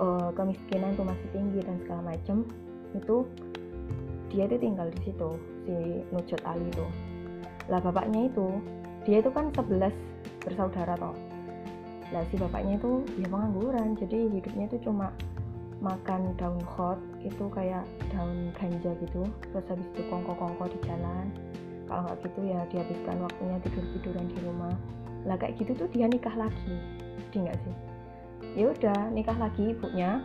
uh, 0.02 0.34
kemiskinan 0.34 0.98
itu 0.98 1.06
masih 1.06 1.28
tinggi 1.30 1.60
dan 1.62 1.78
segala 1.86 2.02
macem. 2.10 2.42
Itu 2.98 3.22
dia 4.34 4.50
itu 4.50 4.58
tinggal 4.58 4.90
di 4.90 5.00
situ 5.06 5.30
si 5.62 5.74
Nujot 6.10 6.42
Ali 6.42 6.66
itu. 6.66 6.86
Lah 7.70 7.78
bapaknya 7.78 8.26
itu 8.26 8.58
dia 9.06 9.22
itu 9.22 9.30
kan 9.30 9.54
11 9.54 9.94
bersaudara 10.42 10.98
toh. 10.98 11.14
Lah 12.10 12.26
si 12.28 12.34
bapaknya 12.34 12.82
itu 12.82 13.06
dia 13.14 13.30
pengangguran 13.30 13.94
jadi 13.94 14.26
hidupnya 14.26 14.66
itu 14.74 14.90
cuma 14.90 15.14
makan 15.78 16.34
daun 16.34 16.60
hot 16.66 16.98
itu 17.20 17.44
kayak 17.52 17.84
daun 18.08 18.48
ganja 18.56 18.90
gitu 18.96 19.22
terus 19.52 19.66
habis 19.68 19.88
itu 19.92 20.02
kongko-kongko 20.08 20.72
di 20.72 20.78
jalan. 20.88 21.26
Kalau 21.84 22.06
nggak 22.06 22.18
gitu 22.22 22.40
ya 22.46 22.60
dihabiskan 22.70 23.16
waktunya 23.20 23.56
tidur-tiduran 23.66 24.26
di 24.30 24.38
rumah. 24.46 24.74
Lah 25.26 25.36
kayak 25.36 25.58
gitu 25.60 25.72
tuh 25.76 25.88
dia 25.92 26.06
nikah 26.08 26.32
lagi 26.32 26.76
jadi 27.30 27.36
nggak 27.46 27.58
sih? 27.60 27.74
Ya 28.56 28.64
udah 28.72 29.00
nikah 29.12 29.36
lagi 29.36 29.76
ibunya. 29.76 30.24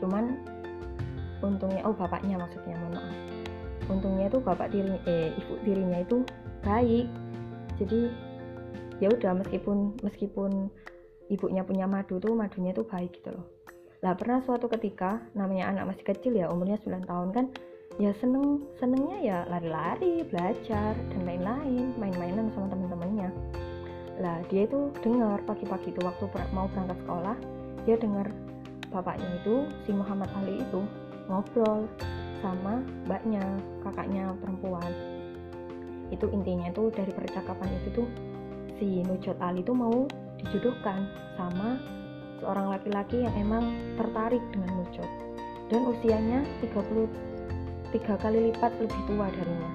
Cuman 0.00 0.38
untungnya 1.44 1.82
oh 1.84 1.94
bapaknya 1.94 2.40
maksudnya 2.40 2.74
mohon 2.80 2.98
maaf. 2.98 3.16
Untungnya 3.88 4.26
itu 4.32 4.38
bapak 4.40 4.72
tiri 4.72 4.96
eh 5.04 5.34
ibu 5.36 5.54
tirinya 5.62 5.98
itu 6.00 6.24
baik. 6.64 7.06
Jadi 7.78 8.10
ya 8.98 9.08
udah 9.12 9.32
meskipun 9.38 9.94
meskipun 10.02 10.72
ibunya 11.28 11.62
punya 11.62 11.86
madu 11.86 12.18
tuh 12.18 12.34
madunya 12.34 12.74
tuh 12.74 12.88
baik 12.88 13.14
gitu 13.14 13.30
loh 13.30 13.57
lah 14.02 14.14
pernah 14.14 14.38
suatu 14.46 14.70
ketika 14.70 15.18
namanya 15.34 15.74
anak 15.74 15.94
masih 15.94 16.04
kecil 16.06 16.32
ya 16.38 16.46
umurnya 16.50 16.78
9 16.78 17.02
tahun 17.08 17.28
kan 17.34 17.46
ya 17.98 18.14
seneng 18.22 18.62
senengnya 18.78 19.18
ya 19.18 19.38
lari-lari 19.50 20.22
belajar 20.22 20.94
dan 20.94 21.20
lain-lain 21.26 21.90
main-mainan 21.98 22.46
sama 22.54 22.70
teman-temannya 22.70 23.34
lah 24.22 24.38
dia 24.46 24.70
itu 24.70 24.94
dengar 25.02 25.42
pagi-pagi 25.46 25.90
itu 25.90 26.00
waktu 26.06 26.30
mau 26.54 26.70
berangkat 26.70 26.98
sekolah 27.02 27.36
dia 27.86 27.98
dengar 27.98 28.26
bapaknya 28.92 29.28
itu 29.42 29.66
si 29.84 29.90
Muhammad 29.92 30.30
Ali 30.38 30.62
itu 30.62 30.80
ngobrol 31.28 31.86
sama 32.40 32.80
mbaknya 33.06 33.42
kakaknya 33.84 34.32
perempuan. 34.38 34.90
Itu 36.08 36.30
intinya 36.32 36.72
itu 36.72 36.88
dari 36.94 37.12
percakapan 37.12 37.68
itu 37.82 38.02
tuh 38.02 38.08
si 38.80 39.04
Nujot 39.04 39.36
Ali 39.42 39.60
itu 39.60 39.74
mau 39.74 40.08
dijodohkan 40.40 41.04
sama 41.36 41.76
seorang 42.40 42.72
laki-laki 42.72 43.22
yang 43.22 43.34
emang 43.38 43.74
tertarik 43.98 44.42
dengan 44.54 44.82
Nujot 44.82 45.10
dan 45.68 45.80
usianya 45.84 46.40
33 46.64 48.22
kali 48.22 48.38
lipat 48.52 48.72
lebih 48.80 49.00
tua 49.04 49.26
darinya. 49.28 49.70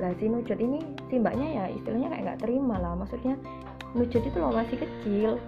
Lah 0.00 0.12
si 0.16 0.26
Nujot 0.26 0.58
ini 0.58 0.80
si 1.12 1.20
mbaknya 1.20 1.48
ya 1.48 1.64
istilahnya 1.70 2.08
kayak 2.10 2.22
nggak 2.24 2.40
terima 2.42 2.76
lah. 2.80 2.92
Maksudnya 2.98 3.34
Nujot 3.94 4.22
itu 4.22 4.36
loh 4.38 4.54
masih 4.54 4.76
kecil 4.80 5.38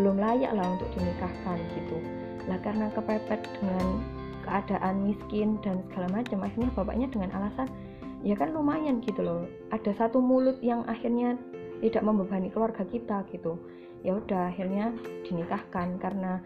belum 0.00 0.16
layak 0.16 0.52
lah 0.56 0.66
untuk 0.76 0.88
dinikahkan 0.96 1.58
gitu. 1.76 1.96
Lah 2.48 2.58
karena 2.64 2.88
kepepet 2.92 3.40
dengan 3.60 3.86
keadaan 4.42 5.06
miskin 5.06 5.60
dan 5.62 5.80
segala 5.90 6.20
macam 6.20 6.42
akhirnya 6.42 6.70
bapaknya 6.74 7.06
dengan 7.14 7.30
alasan 7.30 7.70
ya 8.26 8.34
kan 8.34 8.50
lumayan 8.50 8.98
gitu 9.04 9.22
loh. 9.22 9.46
Ada 9.70 9.94
satu 9.96 10.18
mulut 10.18 10.58
yang 10.60 10.82
akhirnya 10.90 11.38
tidak 11.82 12.02
membebani 12.06 12.50
keluarga 12.50 12.86
kita 12.86 13.26
gitu 13.34 13.58
ya 14.02 14.18
udah 14.18 14.50
akhirnya 14.50 14.94
dinikahkan. 15.26 15.98
Karena 15.98 16.38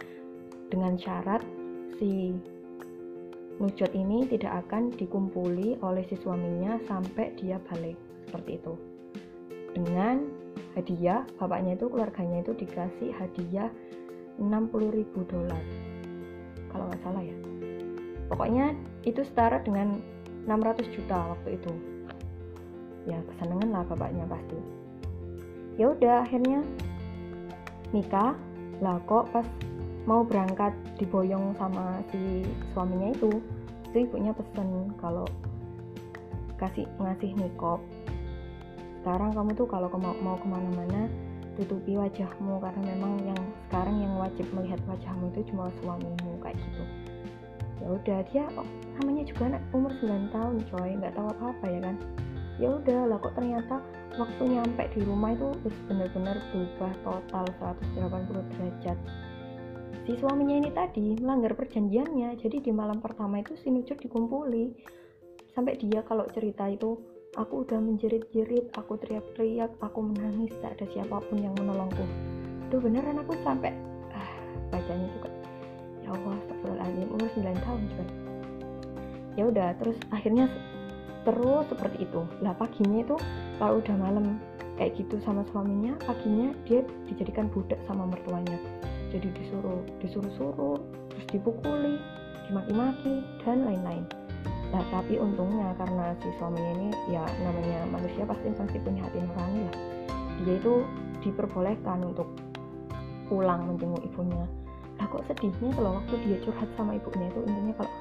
dengan 0.72 0.96
syarat 0.96 1.42
si 1.96 2.36
nujot 3.56 3.92
ini 3.96 4.28
tidak 4.28 4.68
akan 4.68 4.92
dikumpuli 4.92 5.80
oleh 5.80 6.04
si 6.08 6.16
suaminya 6.20 6.80
sampai 6.84 7.32
dia 7.40 7.60
balik. 7.68 7.96
Seperti 8.28 8.60
itu. 8.60 8.75
Dengan 9.76 10.28
hadiah 10.76 11.25
bapaknya 11.40 11.76
itu 11.76 11.88
keluarganya 11.88 12.44
itu 12.44 12.52
dikasih 12.52 13.12
hadiah 13.16 13.72
60 14.36 14.92
ribu 14.92 15.25
dolar. 15.25 15.64
Kalau 16.68 16.92
nggak 16.92 17.00
salah 17.00 17.25
ya. 17.25 17.36
Pokoknya 18.28 18.76
itu 19.08 19.25
setara 19.25 19.62
dengan 19.64 20.02
600 20.44 20.92
juta 20.92 21.32
waktu 21.32 21.56
itu. 21.56 21.72
Ya 23.06 23.22
kesenangan 23.32 23.70
lah 23.72 23.84
bapaknya 23.86 24.28
pasti. 24.28 24.58
Ya 25.80 25.92
udah 25.92 26.26
akhirnya 26.26 26.60
nikah 27.95 28.35
lah 28.83 28.99
kok 29.07 29.31
pas 29.31 29.47
mau 30.07 30.23
berangkat 30.23 30.71
diboyong 31.02 31.55
sama 31.59 31.99
si 32.14 32.47
suaminya 32.71 33.11
itu 33.11 33.43
itu 33.90 34.07
ibunya 34.07 34.31
pesen 34.31 34.95
kalau 35.00 35.26
kasih 36.57 36.88
ngasih 37.01 37.33
nikop. 37.37 37.81
Sekarang 39.03 39.31
kamu 39.33 39.55
tuh 39.55 39.68
kalau 39.70 39.87
mau, 39.96 40.14
mau 40.18 40.37
ke 40.40 40.46
mana-mana 40.51 41.07
tutupi 41.57 41.96
wajahmu 41.96 42.61
karena 42.61 42.83
memang 42.96 43.12
yang 43.25 43.40
sekarang 43.68 43.96
yang 44.03 44.12
wajib 44.20 44.44
melihat 44.53 44.81
wajahmu 44.85 45.33
itu 45.33 45.40
cuma 45.53 45.72
suamimu 45.81 46.37
kayak 46.42 46.59
gitu. 46.59 46.85
Ya 47.81 47.87
udah 47.92 48.18
dia 48.29 48.44
oh, 48.57 48.68
namanya 49.01 49.22
juga 49.29 49.42
anak 49.57 49.62
umur 49.72 49.92
9 50.01 50.35
tahun 50.35 50.57
coy 50.72 50.90
nggak 51.01 51.14
tahu 51.16 51.29
apa 51.33 51.44
apa 51.57 51.66
ya 51.70 51.81
kan? 51.81 51.96
Ya 52.57 52.68
udah 52.72 53.01
lah 53.09 53.18
kok 53.20 53.35
ternyata 53.37 53.77
waktu 54.16 54.42
nyampe 54.48 54.83
di 54.96 55.00
rumah 55.05 55.37
itu 55.37 55.52
benar-benar 55.88 56.40
berubah 56.52 56.92
total 57.05 57.44
180 57.61 58.52
derajat. 58.57 58.98
Si 60.09 60.12
suaminya 60.16 60.57
ini 60.57 60.70
tadi 60.72 61.18
melanggar 61.20 61.52
perjanjiannya 61.59 62.40
jadi 62.40 62.57
di 62.62 62.72
malam 62.72 63.05
pertama 63.05 63.44
itu 63.44 63.55
si 63.61 63.68
Nucut 63.68 64.00
dikumpuli. 64.00 64.72
Sampai 65.52 65.76
dia 65.81 66.05
kalau 66.05 66.29
cerita 66.33 66.68
itu 66.68 66.96
aku 67.37 67.64
udah 67.64 67.81
menjerit-jerit 67.81 68.72
aku 68.76 68.96
teriak-teriak 69.00 69.76
aku 69.81 70.00
menangis 70.00 70.52
tak 70.61 70.81
ada 70.81 70.87
siapa 70.88 71.20
pun 71.20 71.37
yang 71.37 71.52
menolongku. 71.61 72.05
Itu 72.68 72.81
beneran 72.81 73.20
aku 73.20 73.37
sampai 73.44 73.72
ah, 74.12 74.33
bacanya 74.72 75.09
juga 75.12 75.29
ya 76.07 76.14
Allah 76.14 76.38
astagfirullahaladzim 76.44 77.09
umur 77.11 77.29
9 77.35 77.64
tahun 77.66 77.83
coy 77.90 78.09
ya 79.37 79.44
udah 79.52 79.68
terus 79.76 79.98
akhirnya 80.11 80.48
terus 81.26 81.66
seperti 81.68 82.07
itu. 82.09 82.22
Lah 82.40 82.57
paginya 82.57 83.02
itu 83.05 83.16
kalau 83.57 83.81
udah 83.81 83.97
malam 83.97 84.37
kayak 84.77 84.92
gitu 85.01 85.16
sama 85.25 85.42
suaminya 85.51 85.97
paginya 86.05 86.53
dia 86.69 86.85
dijadikan 87.09 87.49
budak 87.49 87.81
sama 87.88 88.05
mertuanya. 88.09 88.61
Jadi 89.09 89.33
disuruh 89.33 89.81
disuruh-suruh 90.05 90.79
terus 91.09 91.27
dipukuli 91.33 91.97
dimaki-maki 92.49 93.25
dan 93.42 93.64
lain-lain. 93.64 94.05
Nah 94.71 94.85
tapi 94.92 95.16
untungnya 95.16 95.73
karena 95.81 96.12
si 96.21 96.29
suaminya 96.37 96.73
ini 96.77 96.88
ya 97.09 97.25
namanya 97.40 97.88
manusia 97.88 98.29
pasti 98.29 98.53
pasti 98.53 98.77
punya 98.85 99.09
hati 99.09 99.25
nurani 99.25 99.61
lah. 99.64 99.77
Dia 100.45 100.55
itu 100.61 100.75
diperbolehkan 101.25 102.05
untuk 102.05 102.29
pulang 103.33 103.73
menjenguk 103.73 104.05
ibunya. 104.05 104.45
Lah 105.01 105.07
kok 105.09 105.25
sedihnya 105.33 105.73
kalau 105.73 105.97
waktu 105.97 106.14
dia 106.29 106.37
curhat 106.45 106.69
sama 106.77 107.01
ibunya 107.01 107.33
itu 107.33 107.40
intinya 107.49 107.75
kalau 107.81 107.92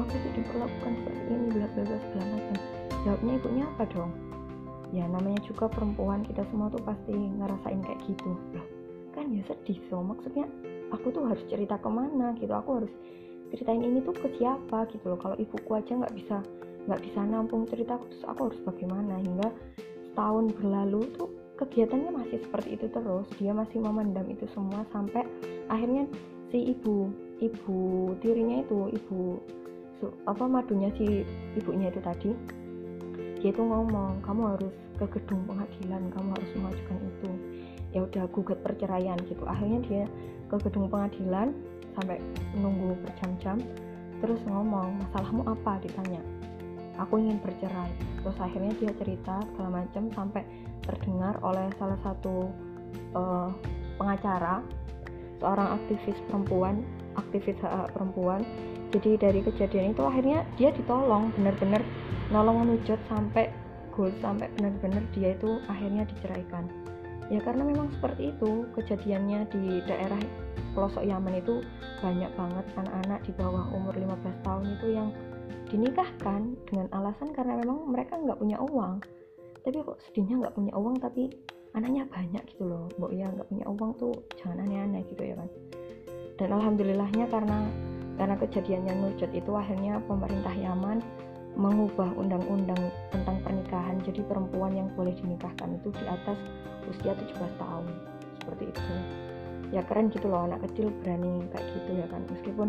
aku 0.00 0.14
tuh 0.16 0.32
diperlakukan 0.40 0.92
seperti 1.04 1.20
ini 1.28 1.46
bla 1.52 1.66
bla 1.68 1.84
segala 1.84 2.26
macam. 2.32 2.56
Jawabnya 3.02 3.32
ibunya 3.36 3.64
apa 3.76 3.84
dong 3.92 4.31
ya 4.92 5.08
namanya 5.08 5.40
juga 5.48 5.66
perempuan 5.72 6.22
kita 6.22 6.44
semua 6.52 6.68
tuh 6.68 6.84
pasti 6.84 7.16
ngerasain 7.16 7.80
kayak 7.80 8.00
gitu. 8.06 8.36
Loh 8.52 8.82
kan 9.12 9.28
ya 9.28 9.44
sedih 9.44 9.78
so 9.92 10.00
maksudnya 10.00 10.48
aku 10.90 11.12
tuh 11.12 11.28
harus 11.28 11.44
cerita 11.46 11.76
ke 11.76 11.88
mana 11.88 12.32
gitu 12.40 12.52
aku 12.52 12.82
harus 12.82 12.92
ceritain 13.52 13.84
ini 13.84 14.00
tuh 14.00 14.16
ke 14.16 14.28
siapa 14.40 14.88
gitu 14.92 15.12
loh. 15.12 15.20
Kalau 15.20 15.36
ibuku 15.36 15.70
aja 15.76 15.92
nggak 15.92 16.14
bisa 16.16 16.40
nggak 16.88 17.00
bisa 17.04 17.20
nampung 17.22 17.68
cerita 17.68 18.00
aku 18.00 18.08
terus 18.08 18.24
aku 18.24 18.40
harus 18.48 18.60
bagaimana? 18.64 19.20
Hingga 19.20 19.48
setahun 20.12 20.44
berlalu 20.56 21.00
tuh 21.20 21.28
kegiatannya 21.60 22.10
masih 22.10 22.38
seperti 22.40 22.80
itu 22.80 22.86
terus. 22.88 23.28
Dia 23.36 23.52
masih 23.52 23.78
memendam 23.84 24.24
itu 24.32 24.48
semua 24.56 24.82
sampai 24.90 25.28
akhirnya 25.68 26.08
si 26.48 26.72
ibu 26.72 27.12
ibu 27.40 27.78
tirinya 28.24 28.64
itu 28.64 28.92
ibu 28.92 29.40
apa 30.26 30.44
madunya 30.50 30.90
si 30.98 31.22
ibunya 31.54 31.92
itu 31.92 32.00
tadi 32.02 32.30
dia 33.42 33.50
itu 33.50 33.58
ngomong 33.58 34.22
kamu 34.22 34.54
harus 34.54 34.74
ke 35.02 35.18
gedung 35.18 35.42
pengadilan 35.50 36.02
kamu 36.14 36.28
harus 36.30 36.50
mengajukan 36.54 36.98
itu. 37.02 37.30
Ya 37.90 38.00
udah 38.06 38.24
gugat 38.30 38.58
perceraian 38.62 39.18
gitu. 39.26 39.42
Akhirnya 39.50 39.82
dia 39.90 40.04
ke 40.46 40.56
gedung 40.62 40.86
pengadilan 40.86 41.50
sampai 41.98 42.22
menunggu 42.54 42.94
berjam-jam 43.02 43.58
terus 44.22 44.38
ngomong 44.46 45.02
masalahmu 45.02 45.42
apa? 45.50 45.82
ditanya. 45.82 46.22
Aku 47.02 47.18
ingin 47.18 47.42
bercerai. 47.42 47.90
Terus 48.22 48.38
akhirnya 48.38 48.72
dia 48.78 48.94
cerita 48.94 49.42
segala 49.50 49.82
macam 49.82 50.06
sampai 50.14 50.46
terdengar 50.86 51.34
oleh 51.42 51.66
salah 51.82 51.98
satu 52.06 52.46
uh, 53.18 53.50
pengacara 53.98 54.62
seorang 55.42 55.82
aktivis 55.82 56.14
perempuan 56.30 56.86
aktivis 57.18 57.58
hak 57.58 57.90
perempuan 57.92 58.46
jadi 58.92 59.16
dari 59.16 59.40
kejadian 59.40 59.96
itu 59.96 60.02
akhirnya 60.04 60.44
dia 60.60 60.68
ditolong 60.68 61.32
benar-benar 61.40 61.80
nolong 62.28 62.68
menujut 62.68 63.00
sampai 63.08 63.48
goal 63.92 64.12
sampai 64.20 64.48
benar-benar 64.60 65.00
dia 65.16 65.32
itu 65.32 65.60
akhirnya 65.68 66.04
diceraikan. 66.08 66.68
Ya 67.32 67.40
karena 67.40 67.64
memang 67.64 67.88
seperti 67.96 68.36
itu 68.36 68.68
kejadiannya 68.76 69.48
di 69.48 69.80
daerah 69.88 70.20
pelosok 70.76 71.04
Yaman 71.04 71.40
itu 71.40 71.64
banyak 72.04 72.28
banget 72.36 72.64
anak-anak 72.76 73.20
di 73.24 73.32
bawah 73.36 73.64
umur 73.72 73.94
15 73.96 74.44
tahun 74.44 74.64
itu 74.76 74.86
yang 74.92 75.08
dinikahkan 75.72 76.52
dengan 76.68 76.88
alasan 76.92 77.32
karena 77.32 77.56
memang 77.64 77.88
mereka 77.88 78.20
nggak 78.20 78.36
punya 78.36 78.60
uang. 78.60 79.00
Tapi 79.62 79.76
kok 79.80 80.00
sedihnya 80.04 80.44
nggak 80.44 80.54
punya 80.56 80.72
uang 80.76 80.96
tapi 81.00 81.32
anaknya 81.72 82.04
banyak 82.12 82.44
gitu 82.52 82.68
loh. 82.68 82.84
Mbok 83.00 83.12
ya 83.16 83.32
nggak 83.32 83.48
punya 83.48 83.64
uang 83.64 83.90
tuh 83.96 84.12
jangan 84.36 84.68
aneh-aneh 84.68 85.02
gitu 85.08 85.22
ya 85.22 85.34
kan. 85.38 85.48
Dan 86.36 86.48
alhamdulillahnya 86.52 87.28
karena 87.32 87.58
karena 88.22 88.38
kejadiannya 88.38 88.94
Nujat 89.02 89.34
itu 89.34 89.50
akhirnya 89.50 89.98
pemerintah 90.06 90.54
Yaman 90.54 91.02
mengubah 91.58 92.06
undang-undang 92.14 92.78
tentang 93.10 93.42
pernikahan 93.42 93.98
jadi 94.06 94.22
perempuan 94.30 94.78
yang 94.78 94.86
boleh 94.94 95.10
dinikahkan 95.18 95.74
itu 95.74 95.90
di 95.90 96.06
atas 96.06 96.38
usia 96.86 97.18
17 97.18 97.34
tahun. 97.58 97.90
Seperti 98.38 98.70
itu. 98.70 98.94
Ya 99.74 99.82
keren 99.82 100.14
gitu 100.14 100.30
loh 100.30 100.46
anak 100.46 100.62
kecil 100.70 100.94
berani 101.02 101.42
kayak 101.50 101.66
gitu 101.74 101.90
ya 101.98 102.06
kan. 102.14 102.22
Meskipun 102.30 102.68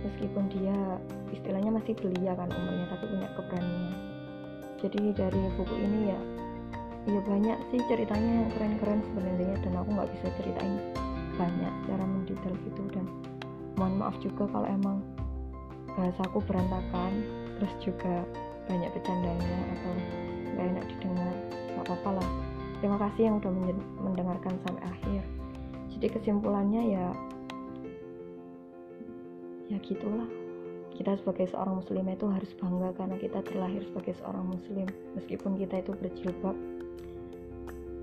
meskipun 0.00 0.44
dia 0.48 0.78
istilahnya 1.36 1.76
masih 1.76 1.92
belia 2.00 2.32
kan 2.32 2.48
umurnya 2.48 2.88
tapi 2.88 3.04
punya 3.04 3.28
keberanian. 3.36 3.92
Jadi 4.80 5.00
dari 5.12 5.42
buku 5.60 5.76
ini 5.76 6.00
ya 6.08 6.20
ya 7.04 7.20
banyak 7.20 7.58
sih 7.68 7.84
ceritanya 7.84 8.32
yang 8.32 8.48
keren-keren 8.56 9.04
sebenarnya 9.12 9.60
dan 9.60 9.72
aku 9.76 9.88
nggak 9.92 10.10
bisa 10.16 10.26
ceritain 10.40 10.80
banyak 11.36 11.72
secara 11.84 12.04
mendetail 12.08 12.54
gitu 12.64 12.82
dan 12.96 13.06
mohon 13.82 13.98
maaf 13.98 14.14
juga 14.22 14.46
kalau 14.46 14.70
emang 14.70 15.02
bahasaku 15.98 16.38
berantakan 16.46 17.26
terus 17.58 17.74
juga 17.82 18.22
banyak 18.70 18.94
bercandanya 18.94 19.58
atau 19.74 19.92
nggak 20.54 20.66
enak 20.70 20.84
didengar 20.86 21.34
nggak 21.74 21.84
apa-apa 21.90 22.22
lah. 22.22 22.28
Terima 22.78 22.98
kasih 23.02 23.22
yang 23.26 23.34
udah 23.42 23.50
mendengarkan 23.98 24.54
sampai 24.62 24.82
akhir. 24.86 25.22
Jadi 25.90 26.06
kesimpulannya 26.14 26.82
ya 26.94 27.06
ya 29.66 29.78
gitulah. 29.82 30.30
Kita 30.94 31.18
sebagai 31.18 31.50
seorang 31.50 31.82
muslim 31.82 32.06
itu 32.06 32.26
harus 32.30 32.50
bangga 32.54 32.94
karena 32.94 33.16
kita 33.18 33.42
terlahir 33.42 33.82
sebagai 33.82 34.14
seorang 34.22 34.46
muslim 34.46 34.86
meskipun 35.18 35.58
kita 35.58 35.82
itu 35.82 35.90
berjilbab. 35.98 36.54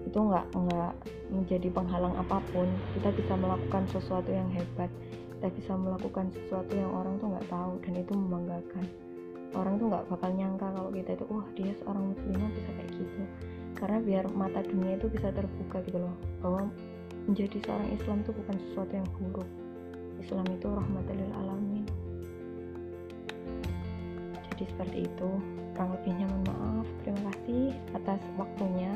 Itu 0.03 0.19
nggak 0.27 0.45
nggak 0.51 0.93
menjadi 1.31 1.71
penghalang 1.71 2.19
apa 2.19 2.43
pun. 2.51 2.67
Kita 2.99 3.15
bisa 3.15 3.39
melakukan 3.39 3.87
sesuatu 3.87 4.27
yang 4.27 4.51
hebat 4.51 4.91
kita 5.39 5.55
bisa 5.55 5.71
melakukan 5.79 6.27
sesuatu 6.35 6.75
yang 6.75 6.91
orang 6.91 7.15
tuh 7.15 7.31
nggak 7.31 7.47
tahu 7.47 7.79
dan 7.87 7.93
itu 7.95 8.11
membanggakan. 8.11 8.85
Orang 9.55 9.79
tuh 9.79 9.87
nggak 9.87 10.05
bakal 10.11 10.29
nyangka 10.35 10.67
kalau 10.67 10.91
kita 10.91 11.15
itu 11.15 11.25
wah 11.31 11.47
dia 11.55 11.71
seorang 11.79 12.03
muslimah 12.11 12.49
bisa 12.51 12.69
kayak 12.75 12.91
gitu. 12.99 13.21
Karena 13.79 13.97
biar 14.03 14.25
mata 14.35 14.59
dunia 14.67 14.99
itu 14.99 15.07
bisa 15.07 15.31
terbuka 15.31 15.79
gitu 15.87 16.03
loh 16.03 16.15
bahwa 16.43 16.67
menjadi 17.23 17.55
seorang 17.63 17.89
Islam 17.95 18.17
itu 18.19 18.31
bukan 18.35 18.55
sesuatu 18.67 18.93
yang 18.99 19.07
buruk. 19.15 19.49
Islam 20.19 20.45
itu 20.51 20.67
rahmatil 20.67 21.31
alamin. 21.31 21.85
Jadi 24.43 24.63
seperti 24.75 24.97
itu. 25.07 25.29
Kurang 25.79 25.95
lebihnya 25.95 26.27
mohon 26.27 26.43
maaf. 26.51 26.87
Terima 27.07 27.31
kasih 27.31 27.71
atas 27.95 28.19
waktunya. 28.35 28.91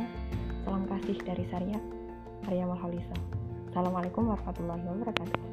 Salam 0.63 0.87
kasih 0.87 1.19
dari 1.27 1.43
saya 1.51 1.75
Arya 2.47 2.63
Mahalisa 2.63 3.15
Assalamualaikum 3.67 4.31
warahmatullahi 4.31 4.79
wabarakatuh 4.79 5.52